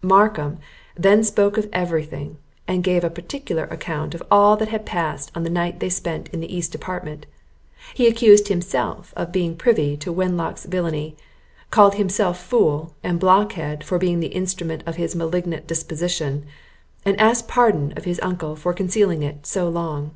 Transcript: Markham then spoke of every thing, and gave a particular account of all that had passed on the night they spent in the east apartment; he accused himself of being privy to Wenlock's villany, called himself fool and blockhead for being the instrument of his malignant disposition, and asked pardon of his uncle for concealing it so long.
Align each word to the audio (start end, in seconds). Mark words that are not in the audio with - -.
Markham 0.00 0.56
then 0.96 1.22
spoke 1.22 1.58
of 1.58 1.68
every 1.70 2.02
thing, 2.02 2.38
and 2.66 2.82
gave 2.82 3.04
a 3.04 3.10
particular 3.10 3.64
account 3.64 4.14
of 4.14 4.22
all 4.30 4.56
that 4.56 4.68
had 4.68 4.86
passed 4.86 5.30
on 5.34 5.42
the 5.42 5.50
night 5.50 5.80
they 5.80 5.90
spent 5.90 6.28
in 6.30 6.40
the 6.40 6.50
east 6.50 6.74
apartment; 6.74 7.26
he 7.92 8.06
accused 8.06 8.48
himself 8.48 9.12
of 9.18 9.32
being 9.32 9.54
privy 9.54 9.94
to 9.98 10.10
Wenlock's 10.10 10.64
villany, 10.64 11.14
called 11.70 11.96
himself 11.96 12.42
fool 12.42 12.94
and 13.04 13.20
blockhead 13.20 13.84
for 13.84 13.98
being 13.98 14.20
the 14.20 14.28
instrument 14.32 14.82
of 14.86 14.96
his 14.96 15.14
malignant 15.14 15.66
disposition, 15.66 16.46
and 17.04 17.20
asked 17.20 17.46
pardon 17.46 17.92
of 17.94 18.04
his 18.06 18.18
uncle 18.22 18.56
for 18.56 18.72
concealing 18.72 19.22
it 19.22 19.44
so 19.44 19.68
long. 19.68 20.12